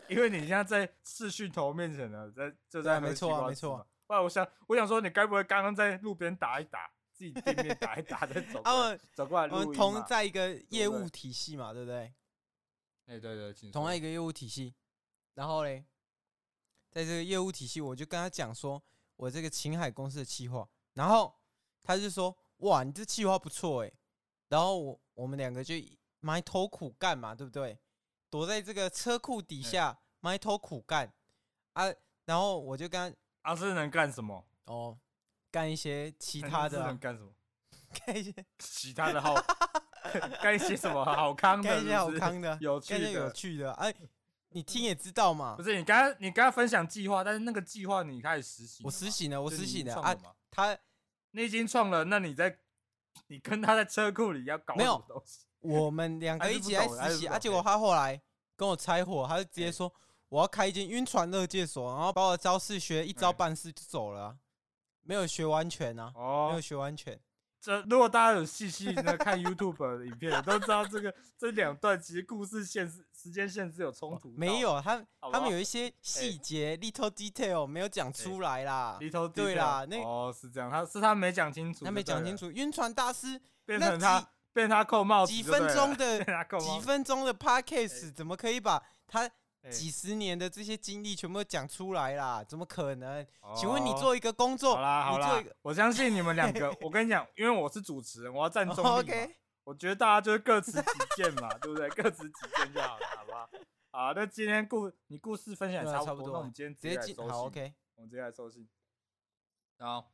[0.10, 3.88] 因为你现在在视讯头面前呢，在就在没错啊没错。
[4.18, 9.00] 我想，我想说，你该不会刚刚在路边打一打，自己店面打一打 再走过来？
[9.14, 12.12] 走过来，我们同在一个业务体系嘛，对不对？
[13.06, 14.74] 哎，对对，同在一个业务体系。
[15.36, 15.86] 然后嘞，
[16.92, 18.82] 在这个业务体系，我就跟他讲说，
[19.16, 20.68] 我这个秦海公司的企划。
[20.94, 21.34] 然后
[21.84, 23.92] 他就说，哇，你这企划不错哎。
[24.48, 25.76] 然后我我们两个就
[26.20, 27.78] 埋头苦干嘛，对不对？
[28.30, 31.14] 躲在这个车库底下埋头苦干
[31.74, 31.86] 啊。
[32.26, 33.18] 然后我就跟他。
[33.42, 34.46] 阿师能干什么？
[34.66, 34.98] 哦，
[35.52, 36.80] 干一些其他的。
[36.86, 37.32] 能干什么？
[38.06, 39.34] 干一些 其他的好，
[40.44, 41.70] 干一些什么好康的？
[41.70, 43.72] 干一些好康的， 有趣的，有趣的。
[43.74, 43.94] 哎，
[44.50, 45.56] 你听也知道嘛。
[45.56, 48.84] 不是你刚刚你刚刚分享计划，但是那个计划你开始实习。
[48.84, 50.16] 我实习呢，我实习呢啊。
[50.52, 50.78] 他
[51.32, 52.60] 你已经创了，那你在
[53.28, 55.48] 你跟他在车库里要搞什么东西？
[55.62, 57.40] 没有，我们两个一起来实习啊。
[57.40, 58.22] 结果他后来
[58.56, 59.92] 跟我拆伙，他就直接说。
[60.30, 64.36] 我要开一间晕船乐界所，然后把我的招式学一招半式就走了，啊，
[65.04, 66.14] 没有学完全啊，
[66.50, 67.20] 没有学完全。
[67.62, 74.32] 这如果大家有细细的看 YouTube 的影片，都知道这个这两段其实故事线是时间线是有冲突。
[74.38, 78.98] 没有，他他们有一些细节 little detail 没有讲出来啦。
[79.02, 82.50] little detail 对啦，那哦是这样，他是他没讲清楚，他没讲清楚。
[82.52, 84.26] 晕船大师变成他。
[84.52, 86.26] 被他扣帽子几分钟的
[86.60, 89.32] 几分钟的 podcast 哎怎么可以把他哎
[89.70, 92.44] 几十年的这些经历全部都讲出来啦？
[92.44, 93.22] 怎么可能？
[93.42, 96.70] 哦请问你做一个工作，好啦好啦我相信你们两个。
[96.82, 99.28] 我跟你讲，因为我是主持人，我要站中立嘛。
[99.66, 100.82] 我觉得大家就是各持己
[101.18, 101.90] 见嘛，对不对？
[101.94, 103.50] 各持己见就好了，好不好？
[103.92, 107.74] 好，那今天故你故事分享也差不多，那我们今天直接来收信 OK。
[107.96, 108.68] 我们直接来收信。
[109.78, 110.12] 好，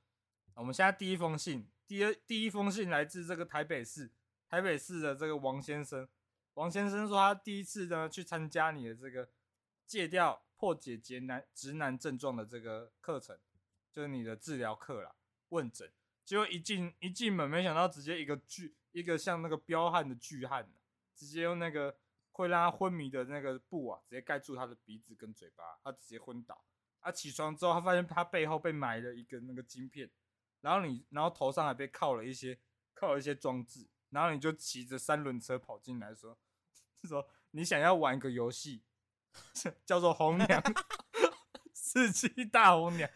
[0.56, 4.12] 我们现在第一封信，第二第一封信来自这个台北市，
[4.50, 6.08] 台北市的这个王先生。
[6.56, 9.30] 王先生说，他第一次呢去参加你的这个
[9.86, 13.38] 戒掉破解直男直男症状的这个课程，
[13.92, 15.16] 就是你的治疗课啦，
[15.50, 15.92] 问诊。
[16.24, 20.68] 结果一进一进门，没想到直接一个巨一个像那个彪悍的巨汉，
[21.14, 21.96] 直接用那个
[22.32, 26.64] 会让他昏迷的那个布啊，直接盖住他的鼻子跟嘴巴，他直接昏倒。
[27.02, 30.10] 他、起床之后，他发现他背后被埋了一个那个晶片，
[30.62, 32.58] 然后你，然后头上还被铐了一些
[32.96, 36.36] 铐了一些装置，然后你就骑着三轮车跑进来说，
[37.06, 38.84] 说你想要玩一个游戏，
[39.86, 40.64] 叫做红娘
[41.74, 43.10] 世纪大红娘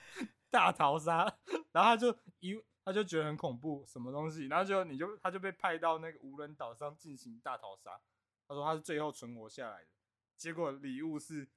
[0.50, 1.38] 大逃杀，
[1.72, 8.00] 然后他就一他就觉得很恐怖，什么东西，然后就你就他就被派到那个无人岛上进行大逃杀，
[8.48, 9.88] 他说他是最后存活下来的，
[10.38, 11.48] 结果礼物是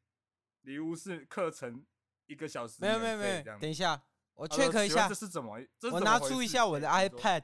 [0.62, 1.84] 礼物是课程。
[2.26, 4.00] 一个小时没有没有没有，等一下，
[4.34, 5.58] 我 check 一下，这是怎么？
[5.90, 7.42] 我拿出一下我的 iPad，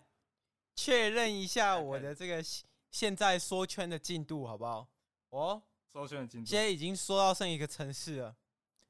[0.76, 2.42] 确认一下我的这个
[2.90, 4.88] 现在缩圈的进度，好不好？
[5.30, 8.36] 哦，缩圈的进度，现在已经缩到剩一个城市了，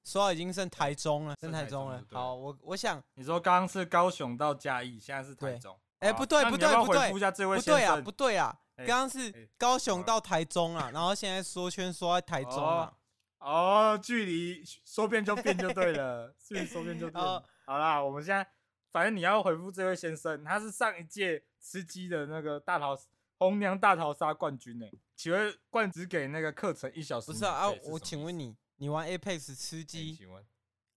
[0.04, 2.00] 缩到已经剩台中了，剩台中了。
[2.02, 5.78] 中好，我我想你说刚刚是高雄到嘉义，现在是台中。
[5.98, 7.18] 哎，不对不对不对，不
[7.62, 12.94] 对啊不对啊，刚刚是欸高雄到台中啊，然后现在缩圈缩在台中啊。
[13.40, 17.22] 哦，距离说变就变就对了， 距离说变就变。
[17.22, 18.48] 好啦，我们现在
[18.90, 22.96] 反正你要回复这位先生，他是上一届吃鸡的那个大逃
[23.38, 24.86] 红娘大逃杀冠军呢。
[25.16, 27.32] 请问冠只给那个课程一小时？
[27.32, 30.14] 不是啊，我请问你，你玩 Apex 吃鸡？
[30.14, 30.44] 请问，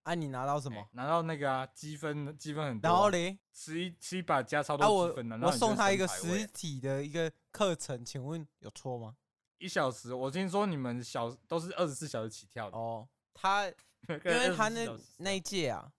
[0.04, 0.88] 啊，你拿到什么？
[0.94, 2.90] 拿到那个啊，积分积分很多。
[2.90, 5.38] 然后嘞，吃一吃一把加超多积分的。
[5.42, 9.16] 我送他一个实体的一个课程，请问有错吗？
[9.58, 13.08] 一小时，我听说你们小都是二十四小时起跳的哦。
[13.34, 13.68] 他
[14.10, 15.92] 因为他那那一届啊，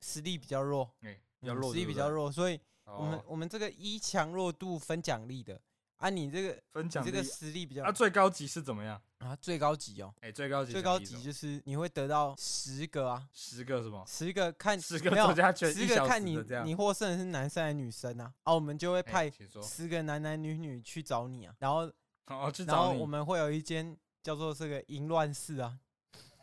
[0.00, 0.94] 实力比较弱，
[1.40, 5.60] 比较弱，实力比较弱，所以我们我们这个一强弱度分奖励的
[5.98, 9.36] 啊，你这个分奖励，这个实力比较，啊，最高级是怎么样啊？
[9.36, 14.04] 最高级哦，哎，最高级最高级就是你会得到十个啊，十个什么？
[14.06, 18.32] 十个看 十个作家权，十个看你你获胜的是男生还是女生啊？
[18.44, 19.30] 啊，我们就会派
[19.62, 21.90] 十个男男女女去找你啊，然后。
[22.30, 25.78] 哦，然后我们会有一间叫做这个淫乱室啊，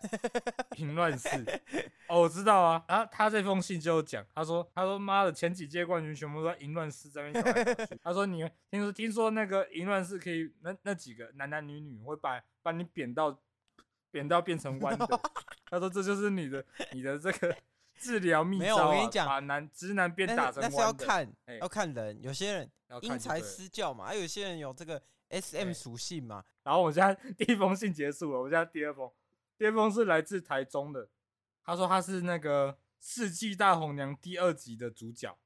[0.77, 1.29] 淫乱室。
[2.07, 2.83] 哦，我知道啊。
[2.87, 7.99] 然后他这封信就讲，他说，他说妈的，前几届冠军全部都在淫乱室这边搞来搞去。
[8.03, 13.39] 他说你听说听说那个淫乱室可以，那那几个男男女女会把把你扁到
[14.11, 15.21] 扁到变成弯的。
[15.69, 17.55] 他说这就是你的你的这个
[17.97, 18.65] 治疗秘招、啊。
[18.65, 20.69] 没有，我跟你讲，把男直男变打成弯的。
[20.69, 25.01] 那是要看要看人，有些人因材施教嘛，还有些人有这个。
[25.27, 29.11] S M 属性嘛，然后我现在 第一封信结束了，我现在第二封，
[29.57, 31.09] 第二封是来自台中的，
[31.63, 35.37] 他说他是那个《世纪大红娘》第二集的主角，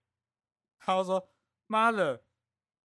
[0.79, 1.29] 他说
[1.67, 2.23] 妈的，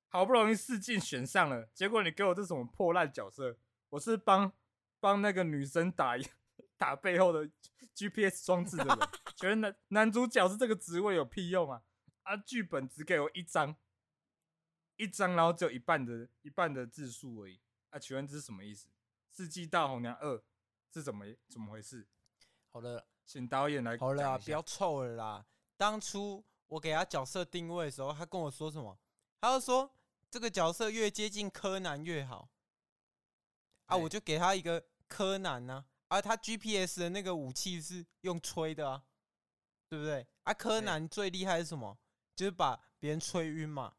[0.09, 3.57] 好不容易试镜选上了，结果你给我这什么破烂角色，
[3.91, 4.53] 我是帮
[5.01, 6.15] 帮那个女生打
[6.77, 7.51] 打背后的
[7.95, 8.99] G P S 装置的人，
[9.37, 11.83] 觉得男男主角是这个职位有屁用啊？
[12.25, 13.77] 啊，剧本只给我一张。
[14.97, 17.61] 一张，然后只有一半的一半的字数而已。
[17.91, 18.87] 啊，请问这是什么意思？
[19.37, 20.37] 《世纪大红娘二》
[20.95, 22.07] 是怎么怎么回事？
[22.71, 23.99] 好了，请导演来。
[23.99, 25.45] 好了啊，不要臭了啦。
[25.77, 28.97] 当初我给他角色定位的时候，他跟我说什么？
[29.41, 29.93] 他就说
[30.31, 32.49] 这个角色越接近柯南越好。
[33.87, 35.85] 啊，我就给他一个柯南呢。
[36.07, 39.03] 啊，他 GPS 的那个武器是用吹的啊，
[39.89, 40.25] 对不对？
[40.45, 41.99] 啊，柯南最厉害是什么？
[42.37, 43.93] 就是把别人吹晕嘛。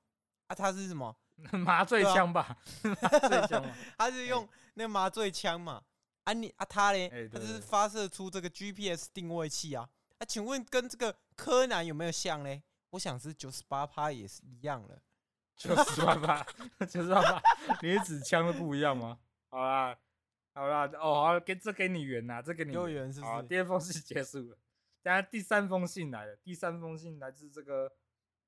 [0.47, 1.13] 啊，他是什么
[1.51, 2.57] 麻醉枪吧？
[3.01, 5.83] 麻醉枪嘛， 他是用那麻醉枪嘛？
[6.25, 7.29] 啊你啊他嘞？
[7.31, 9.89] 他是发射出这个 GPS 定位器啊？
[10.19, 12.61] 啊，请问跟这个柯南有没有像嘞？
[12.91, 15.01] 我想是九十八趴也是一样了，
[15.57, 16.43] 九十八趴，
[16.85, 17.41] 九十八趴，
[17.81, 19.19] 你指枪都不一样吗？
[19.49, 19.97] 好啦，
[20.53, 23.43] 好啦，哦，好，给这给你圆呐，这给你圆是不是？
[23.47, 24.57] 第二封信结束了，
[25.01, 27.91] 等下第三封信来了，第三封信来自这个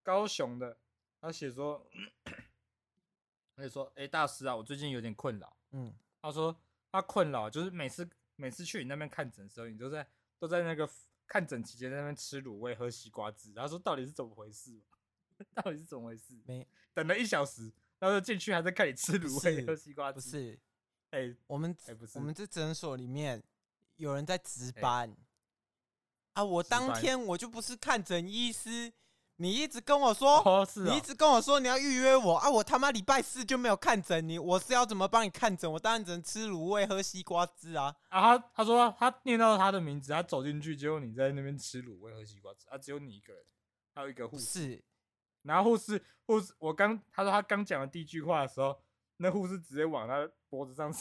[0.03, 0.77] 高雄的。
[1.19, 1.85] 他写说，
[3.57, 5.57] 他就说，哎、欸，大师啊，我最近有点困扰。
[5.71, 6.55] 嗯，他说
[6.91, 10.07] 他困扰就是每次每次去你那边看诊的时候，你都在
[10.39, 10.89] 都在那个
[11.27, 13.51] 看诊期间在那边吃卤味、喝西瓜汁。
[13.53, 14.79] 然后说到底是怎么回事？
[15.53, 16.33] 到底是怎么回事？
[16.45, 20.15] 没等了一小时，然后进去还在看你吃卤味喝西瓜汁。
[20.15, 20.59] 不是，
[21.11, 23.43] 哎、欸，我们、欸、不是，我们这诊所里面
[23.95, 25.17] 有人在值班、欸、
[26.33, 26.43] 啊！
[26.43, 28.91] 我当天我就不是看诊医师。
[29.39, 32.49] 你一直跟我说，哦是哦、你一直跟我说你要预约我啊！
[32.49, 35.71] 我他妈礼拜四就没有看诊，你我是要怎么帮你看诊？
[35.71, 37.95] 我当然只能吃卤味喝西瓜汁啊！
[38.09, 42.77] 啊，他他说他念到他的名字，他走进去，结果你在那边吃卤味喝西瓜汁啊！
[42.77, 43.43] 只有你一个人，
[43.93, 44.45] 还有一个护士。
[44.45, 44.83] 是，
[45.43, 48.81] 然后护士护士，我刚他说他刚讲的第一句话的时候，
[49.17, 50.91] 那护士直接往他脖子上。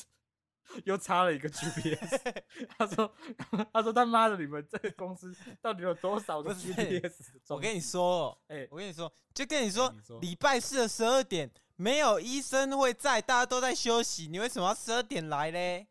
[0.84, 2.20] 又插了一个 GPS，
[2.76, 3.12] 他说
[3.72, 15.86] ：“他说他妈的，你们这个公司到底有多少个 GPS？” 我跟你说，哎、欸，我跟你说，就跟你说，礼拜四的十二点没有医生会在，大家都在休息，你为什么要十二点来嘞？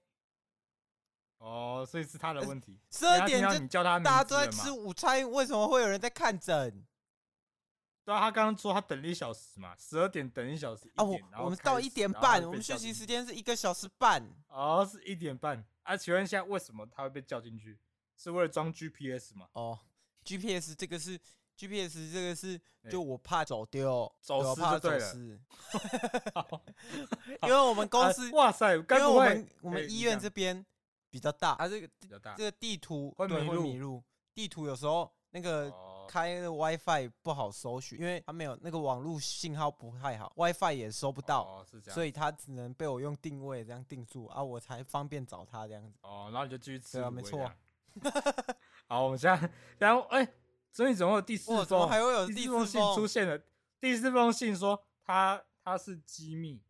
[1.37, 2.79] 哦，所以是他的问题。
[2.89, 6.85] 十二点就你叫他，大家都在吃午餐，为什么会有人在看诊？
[8.05, 14.23] 对啊，他刚刚说他等了一小时嘛，十二点等一小时一点，啊，我我们到一点半，我们休息时间是一个小时半。
[14.47, 15.65] 哦，是一点半。
[15.81, 17.79] 啊，请问一下，为什么他会被叫进去？
[18.15, 19.47] 是为了装 GPS 吗？
[19.53, 19.79] 哦
[20.23, 21.19] ，GPS 这个是
[21.57, 25.13] GPS 这个是，就我怕走丢，走失就对了。
[27.41, 30.63] 因为我们公司，哇塞，因为我们我们医院这边
[31.09, 34.03] 比较大，啊，这个比较大，这个地图会迷路，迷路，
[34.35, 35.73] 地图有时候那个。
[36.07, 45.97] 开的 WiFi 不好搜寻，因为他没有那个网络信号不太好，WiFi 也收不到，哦、所以他只能被我用定位这样定住啊，我才方便找他这样子。
[46.01, 46.97] 哦，然后你就继续吃。
[46.97, 47.51] 对啊，没错。
[48.87, 50.33] 好，我们现在，然后哎，
[50.71, 51.87] 所以怎么有第四封？
[51.87, 53.41] 还会有第四封信出现了？
[53.79, 56.61] 第四封信说他他是机密，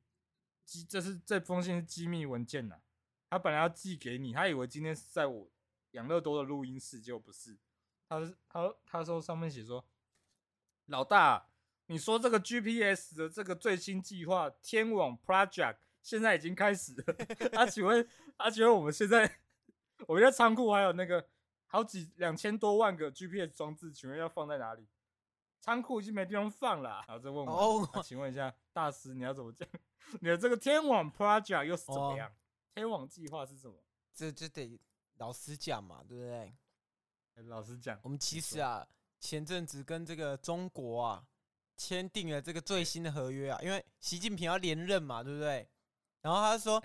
[0.64, 2.80] 机这是这封信是机密文件呐、啊。
[3.30, 5.48] 他本来要寄给你，他以为今天是在我
[5.92, 7.58] 养乐多的录音室，结果不是。
[8.08, 9.84] 他他他说上面写说，
[10.86, 11.48] 老大，
[11.88, 17.16] 你说这个 GPS 的这个最新计划天网 Project 现在已经开始了。
[17.60, 19.40] 啊，请问啊，请问我们现在
[20.08, 21.28] 我们在仓库还有那个
[21.68, 24.88] 好几两千多万个 GPS 装置，请问要放在哪里？
[25.60, 27.04] 仓库已经没地方放了。
[27.08, 27.98] 然后再问我，oh.
[27.98, 29.68] 啊，请问一下大师，你要怎么讲？
[30.22, 32.36] 你的这个天网 Project 又是怎么样？Oh.
[32.76, 33.76] 天网计划是什么？
[34.14, 34.80] 这这得
[35.18, 36.56] 老师讲嘛，对不对？
[37.44, 38.88] 老实讲，我们其实啊，
[39.20, 41.24] 前阵子跟这个中国啊
[41.78, 45.68] 签订了这个最新的合约啊，因为习近平要连任嘛，对不对？
[46.22, 46.82] 然后他说，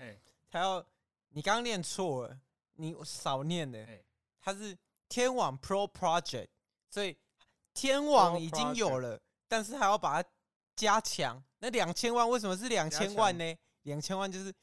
[0.49, 0.85] 他要
[1.29, 2.39] 你刚刚念错了，
[2.73, 3.87] 你少念了，
[4.41, 6.49] 他是天网 Pro Project，
[6.89, 7.17] 所以
[7.73, 10.29] 天网已经有了，但是还要把它
[10.75, 11.41] 加强。
[11.59, 13.55] 那两千万为什么是两千万呢？
[13.83, 14.53] 两千万就是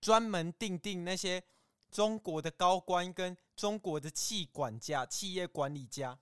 [0.00, 1.42] 专门定定那些。
[1.90, 6.18] 中国的高官跟中国的企管家、企业管理家，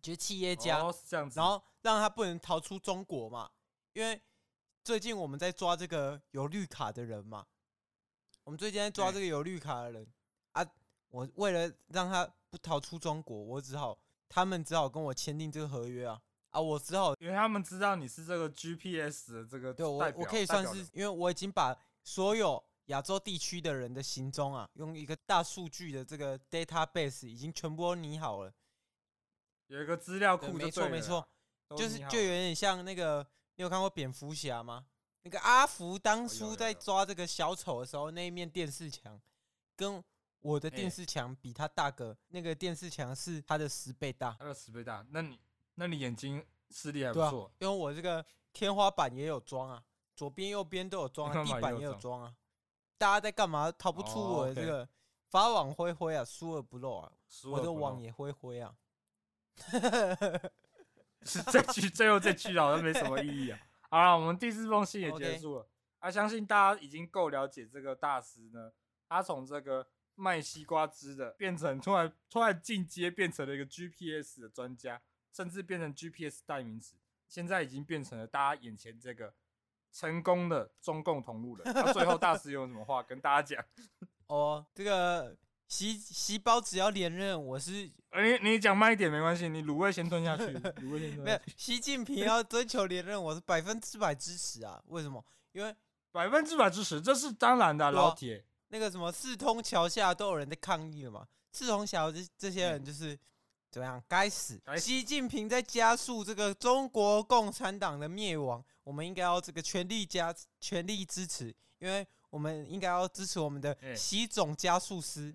[0.00, 3.50] 就是企业家，哦、是这样子，然后让他不能逃出中国嘛。
[3.92, 4.20] 因为
[4.82, 7.46] 最近我们在抓这个有绿卡的人嘛，
[8.42, 10.06] 我们最近在抓这个有绿卡的人
[10.52, 10.66] 啊。
[11.10, 13.96] 我为了让他不逃出中国，我只好
[14.28, 16.60] 他们只好跟我签订这个合约啊啊！
[16.60, 22.64] 我只好因为他们知道你是这个 GPS 的这个，对我我可以算是，因为我已经把所有。
[22.86, 28.52] 亚洲地区的人的行踪啊，用一个大数据的这个 database 已经全部都拟好了，
[29.68, 31.26] 有一个资料库，没错没错，
[31.76, 34.86] 就是就有点像那个，你有看过蝙蝠侠吗？
[35.22, 39.18] 那个阿福当初在抓这个小丑的时候，那一面电视墙
[39.74, 40.04] 跟
[40.40, 45.02] 我的电视墙比他大个，那个电视墙是他的十倍大，他的十倍大。
[45.08, 45.40] 那你
[45.76, 49.82] 那你眼睛视力还不错，因为我这个天花板也有装啊，
[50.14, 52.34] 左边右边都有装啊，地板也有装啊。
[52.96, 53.70] 大家在干嘛？
[53.72, 54.88] 逃不出我的这个
[55.28, 57.12] 法网恢恢啊，疏而不漏啊，
[57.50, 58.74] 我的网也恢恢啊。
[61.26, 63.58] 是这句最后这句好像没什么意义啊。
[63.90, 65.68] 好了，我们第四封信也结束了。
[65.98, 68.72] 啊，相信大家已经够了解这个大师呢。
[69.08, 75.00] 他从这个卖西瓜汁的，变成突然突然进阶，变成了一个 GPS 的专家，
[75.32, 76.96] 甚至变成 GPS 代名词。
[77.28, 79.34] 现在已经变成了大家眼前这个。
[79.94, 83.64] 成功的中共同路人，那最后大师有什么话跟大家讲？
[84.26, 85.36] 哦，这个
[85.68, 87.88] 习习包只要连任，我是……
[88.10, 90.46] 呃、你你讲慢一点没关系，你卤味先吞下去。
[90.46, 91.22] 卤味先吞。
[91.24, 94.82] 没有，习近平要追求连任，我是百分之百支持啊！
[94.88, 95.24] 为什么？
[95.52, 95.72] 因为
[96.10, 98.44] 百分之百支持，这是当然的、啊，老铁。
[98.68, 101.24] 那个什么四通桥下都有人在抗议了嘛？
[101.52, 103.14] 四通桥这这些人就是。
[103.14, 103.18] 嗯
[103.74, 104.00] 怎么样？
[104.06, 104.62] 该死！
[104.76, 115.34] 习近平在加速这个中国共产党的灭亡，我们应该要这个全力加全力支持，因为我们应该要支持我们的习总加速师，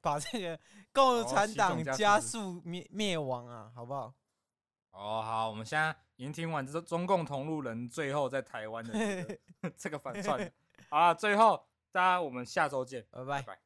[0.00, 0.58] 把这个
[0.92, 4.14] 共产党加速灭灭亡啊，好不好？
[4.92, 9.38] 哦，好，我们现在已经听完这中共同路人最后在台湾的这个
[9.76, 10.52] 这个反串。
[10.88, 13.42] 好了，最后大家我们下周见，拜拜。
[13.42, 13.65] 拜拜。